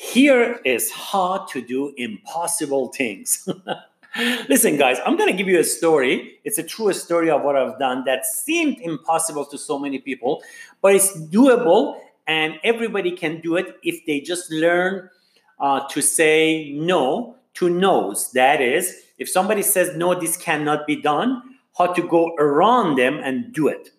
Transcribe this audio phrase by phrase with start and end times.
[0.00, 3.48] Here is how to do impossible things.
[4.48, 6.38] Listen, guys, I'm going to give you a story.
[6.44, 10.40] It's a true story of what I've done that seemed impossible to so many people,
[10.82, 11.98] but it's doable
[12.28, 15.10] and everybody can do it if they just learn
[15.58, 18.30] uh, to say no to no's.
[18.30, 21.42] That is, if somebody says, no, this cannot be done,
[21.76, 23.90] how to go around them and do it.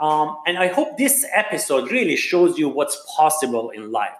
[0.00, 4.16] Um, and I hope this episode really shows you what's possible in life.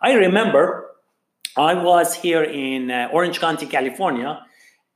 [0.00, 0.90] I remember
[1.56, 4.44] I was here in uh, Orange County, California,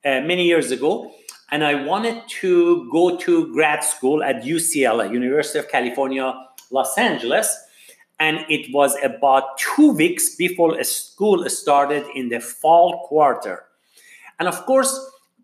[0.04, 1.12] uh, many years ago,
[1.50, 6.32] and I wanted to go to grad school at UCLA, University of California,
[6.70, 7.54] Los Angeles.
[8.18, 13.64] And it was about two weeks before school started in the fall quarter.
[14.38, 14.98] And of course,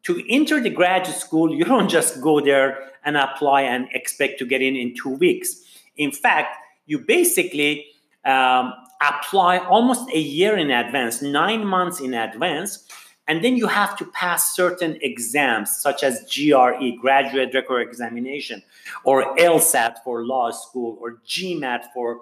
[0.04, 4.46] to enter the graduate school, you don't just go there and apply and expect to
[4.46, 5.62] get in in two weeks.
[5.96, 7.86] In fact, you basically
[8.28, 12.86] um, apply almost a year in advance, nine months in advance,
[13.26, 18.62] and then you have to pass certain exams such as GRE, Graduate Record Examination,
[19.04, 22.20] or LSAT for law school, or GMAT for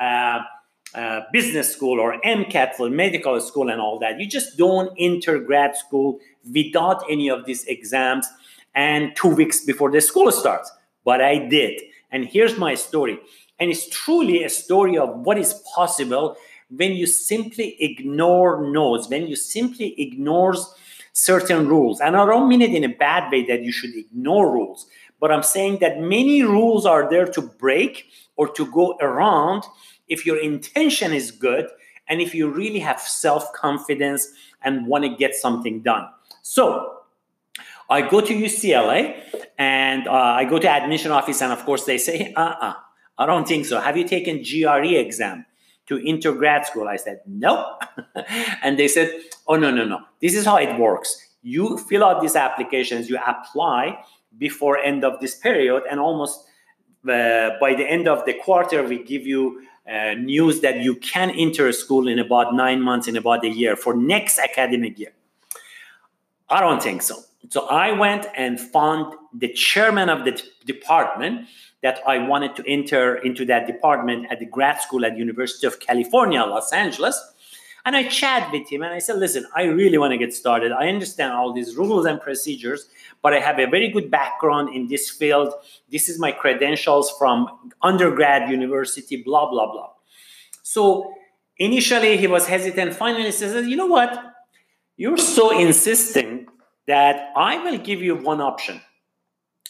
[0.00, 0.40] uh,
[0.94, 4.18] uh, business school, or MCAT for medical school, and all that.
[4.20, 6.18] You just don't enter grad school
[6.52, 8.26] without any of these exams
[8.74, 10.70] and two weeks before the school starts.
[11.04, 11.80] But I did.
[12.12, 13.18] And here's my story.
[13.58, 16.36] And it's truly a story of what is possible
[16.68, 20.74] when you simply ignore no's, when you simply ignores
[21.12, 22.00] certain rules.
[22.00, 24.86] And I don't mean it in a bad way that you should ignore rules,
[25.20, 29.64] but I'm saying that many rules are there to break or to go around
[30.08, 31.68] if your intention is good
[32.08, 34.28] and if you really have self confidence
[34.62, 36.06] and want to get something done.
[36.42, 36.92] So,
[37.88, 39.20] I go to UCLA
[39.58, 42.74] and uh, I go to admission office, and of course they say, "Uh, uh-uh,
[43.18, 43.80] I don't think so.
[43.80, 45.46] Have you taken GRE exam
[45.86, 47.82] to enter grad school?" I said, "Nope,"
[48.62, 49.10] and they said,
[49.46, 50.00] "Oh no, no, no.
[50.20, 51.22] This is how it works.
[51.42, 53.98] You fill out these applications, you apply
[54.36, 56.44] before end of this period, and almost
[57.08, 61.30] uh, by the end of the quarter, we give you." Uh, news that you can
[61.30, 65.12] enter a school in about nine months, in about a year for next academic year.
[66.48, 67.16] I don't think so.
[67.50, 71.48] So I went and found the chairman of the t- department
[71.86, 75.78] that I wanted to enter into that department at the grad school at University of
[75.78, 77.16] California, Los Angeles.
[77.84, 80.72] And I chat with him and I said, listen, I really want to get started.
[80.72, 82.88] I understand all these rules and procedures,
[83.22, 85.54] but I have a very good background in this field.
[85.88, 89.90] This is my credentials from undergrad university, blah, blah, blah.
[90.64, 91.14] So
[91.58, 92.94] initially he was hesitant.
[92.94, 94.10] Finally, he says, you know what?
[94.96, 96.48] You're so insisting
[96.88, 98.80] that I will give you one option.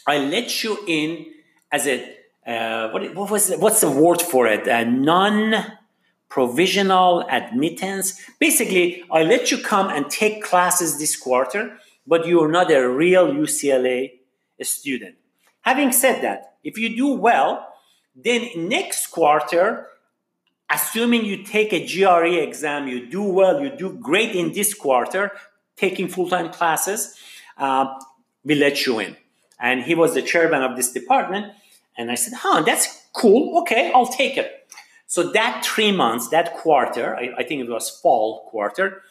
[0.07, 1.36] I let you in
[1.73, 2.17] as a
[2.47, 4.69] uh, what, what, was what's the word for it?
[4.69, 8.21] A non-provisional admittance.
[8.39, 12.89] Basically, I let you come and take classes this quarter, but you are not a
[12.89, 14.13] real UCLA
[14.63, 15.17] student.
[15.63, 17.67] Having said that, if you do well,
[18.15, 19.89] then next quarter,
[20.71, 25.33] assuming you take a GRE exam, you do well, you do great in this quarter,
[25.77, 27.17] taking full-time classes,
[27.59, 27.87] uh,
[28.45, 29.17] we let you in.
[29.59, 31.53] And he was the chairman of this department.
[31.97, 33.61] And I said, huh, that's cool.
[33.63, 34.69] Okay, I'll take it.
[35.07, 39.03] So that three months, that quarter, I, I think it was fall quarter,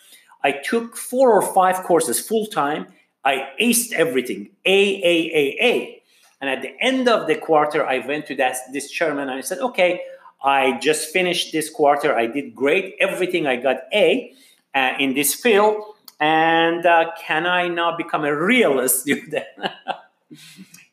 [0.44, 2.88] I took four or five courses full time.
[3.24, 6.04] I aced everything, A, A, A, A.
[6.40, 9.42] And at the end of the quarter, I went to that, this chairman and I
[9.42, 10.02] said, okay,
[10.44, 12.16] I just finished this quarter.
[12.16, 12.96] I did great.
[13.00, 14.32] Everything I got A
[14.76, 19.46] uh, in this field and uh, can I now become a real student?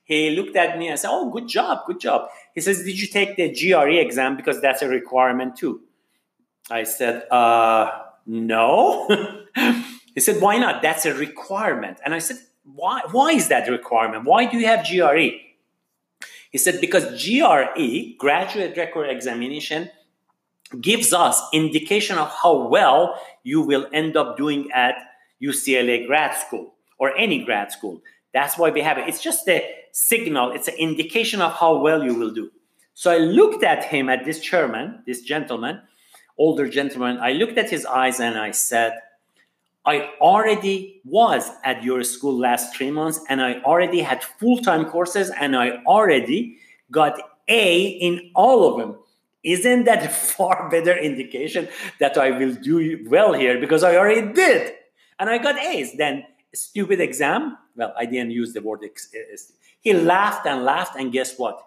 [0.05, 2.29] he looked at me and said, Oh, good job, good job.
[2.55, 4.37] He says, Did you take the GRE exam?
[4.37, 5.83] Because that's a requirement too.
[6.71, 7.91] I said, uh,
[8.27, 9.09] No.
[10.15, 10.83] he said, Why not?
[10.83, 11.99] That's a requirement.
[12.05, 14.25] And I said, Why, why is that requirement?
[14.25, 15.39] Why do you have GRE?
[16.51, 19.91] He said, Because GRE, graduate record examination,
[20.81, 24.95] gives us indication of how well you will end up doing at
[25.43, 28.01] UCLA grad school or any grad school.
[28.33, 29.09] That's why we have it.
[29.09, 32.51] It's just a signal, it's an indication of how well you will do.
[32.95, 35.81] So I looked at him, at this chairman, this gentleman,
[36.39, 37.19] older gentleman.
[37.19, 38.95] I looked at his eyes and I said,
[39.85, 44.85] I already was at your school last three months and I already had full time
[44.87, 46.59] courses and I already
[46.91, 47.19] got
[47.49, 48.99] A in all of them.
[49.43, 51.69] Isn't that a far better indication
[51.99, 54.75] that I will do well here because I already did?
[55.23, 55.93] and I got A's.
[55.97, 57.57] Then stupid exam.
[57.77, 58.81] Well, I didn't use the word.
[58.85, 59.13] Ex-
[59.81, 61.63] he laughed and laughed, and guess what?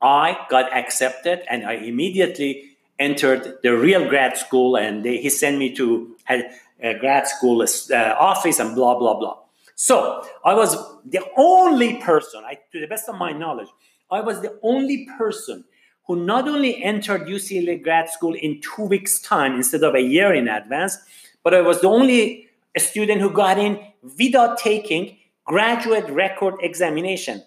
[0.00, 5.58] I got accepted, and I immediately entered the real grad school, and they, he sent
[5.58, 9.38] me to a grad school uh, office and blah blah blah.
[9.74, 13.68] So I was the only person, I, to the best of my knowledge,
[14.10, 15.64] I was the only person
[16.06, 20.34] who not only entered UCLA grad school in two weeks' time instead of a year
[20.34, 20.98] in advance,
[21.44, 23.78] but I was the only student who got in
[24.18, 25.17] without taking
[25.48, 27.42] graduate record examination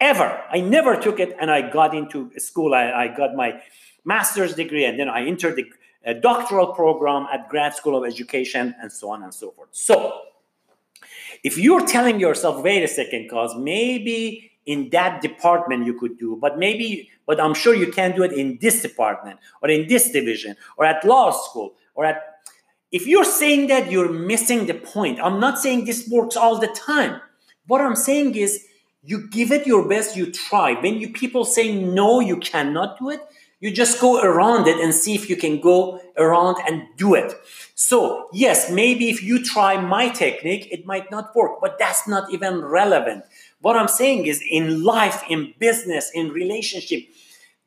[0.00, 0.42] ever.
[0.50, 2.74] I never took it, and I got into school.
[2.74, 3.62] I, I got my
[4.04, 5.66] master's degree, and then I entered the
[6.04, 9.68] uh, doctoral program at Grad School of Education, and so on and so forth.
[9.70, 10.20] So,
[11.44, 16.36] if you're telling yourself, wait a second, cause maybe in that department you could do,
[16.40, 20.10] but maybe, but I'm sure you can't do it in this department or in this
[20.10, 22.29] division or at law school or at
[22.90, 25.20] if you're saying that, you're missing the point.
[25.20, 27.20] I'm not saying this works all the time.
[27.66, 28.66] What I'm saying is
[29.02, 30.74] you give it your best, you try.
[30.74, 33.20] When you people say no, you cannot do it,
[33.60, 37.32] you just go around it and see if you can go around and do it.
[37.74, 42.32] So, yes, maybe if you try my technique, it might not work, but that's not
[42.32, 43.24] even relevant.
[43.60, 47.04] What I'm saying is in life, in business, in relationship,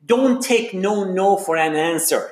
[0.04, 2.30] don't take no no for an answer.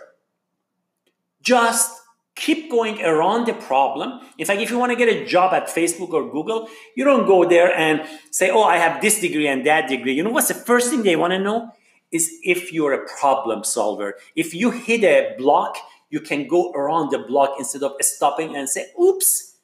[1.40, 2.01] Just
[2.34, 4.20] keep going around the problem.
[4.38, 7.26] In fact, if you want to get a job at Facebook or Google, you don't
[7.26, 10.14] go there and say, Oh, I have this degree and that degree.
[10.14, 11.70] You know what's the first thing they want to know?
[12.10, 14.16] Is if you're a problem solver.
[14.36, 15.76] If you hit a block,
[16.10, 19.56] you can go around the block instead of stopping and say, Oops,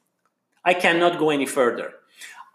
[0.65, 1.93] I cannot go any further.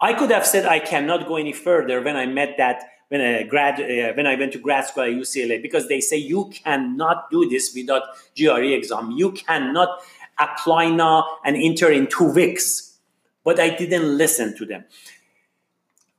[0.00, 2.82] I could have said I cannot go any further when I met that
[3.14, 6.16] when I grad uh, when I went to grad school at UCLA because they say
[6.16, 8.02] you cannot do this without
[8.36, 9.12] GRE exam.
[9.12, 10.00] You cannot
[10.36, 12.96] apply now and enter in two weeks.
[13.44, 14.84] But I didn't listen to them.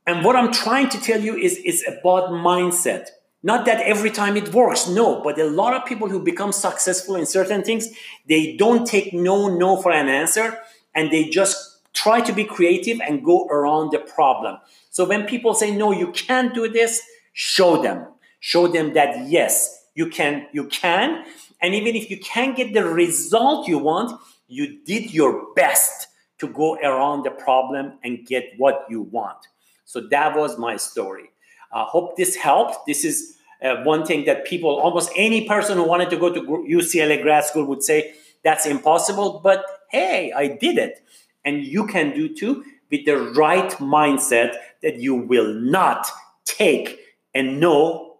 [0.06, 3.08] And what I'm trying to tell you is it's about mindset.
[3.42, 7.16] Not that every time it works, no, but a lot of people who become successful
[7.16, 7.88] in certain things,
[8.26, 10.58] they don't take no, no for an answer,
[10.94, 14.58] and they just try to be creative and go around the problem.
[14.90, 17.02] So when people say, no, you can't do this,
[17.32, 18.06] show them.
[18.40, 21.24] Show them that yes, you can, you can.
[21.62, 26.08] And even if you can't get the result you want, you did your best
[26.38, 29.38] to go around the problem and get what you want.
[29.86, 31.30] So that was my story.
[31.72, 32.86] I hope this helped.
[32.86, 36.40] This is uh, one thing that people, almost any person who wanted to go to
[36.40, 38.14] UCLA grad school would say
[38.44, 39.40] that's impossible.
[39.42, 41.02] But hey, I did it.
[41.46, 46.06] And you can do too with the right mindset that you will not
[46.44, 47.00] take
[47.34, 48.18] a no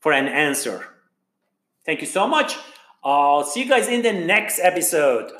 [0.00, 0.84] for an answer.
[1.86, 2.56] Thank you so much.
[3.02, 5.32] I'll see you guys in the next episode.